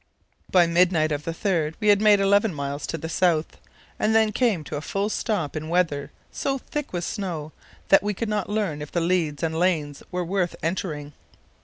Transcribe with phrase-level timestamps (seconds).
[0.49, 3.59] By midnight of the 3rd we had made 11 miles to the south,
[3.99, 7.51] and then came to a full stop in weather so thick with snow
[7.89, 11.13] that we could not learn if the leads and lanes were worth entering.